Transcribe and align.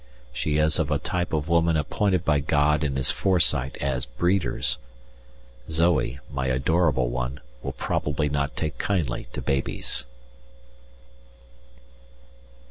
She 0.33 0.57
is 0.57 0.79
of 0.79 0.89
a 0.89 0.97
type 0.97 1.31
of 1.31 1.47
woman 1.47 1.77
appointed 1.77 2.25
by 2.25 2.39
God 2.39 2.83
in 2.83 2.95
his 2.95 3.11
foresight 3.11 3.77
as 3.79 4.03
breeders. 4.07 4.79
Zoe, 5.69 6.17
my 6.31 6.47
adorable 6.47 7.09
one, 7.11 7.39
will 7.61 7.73
probably 7.73 8.27
not 8.27 8.55
take 8.55 8.79
kindly 8.79 9.27
to 9.33 9.43
babies. 9.43 10.05